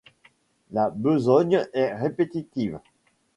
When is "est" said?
1.73-1.93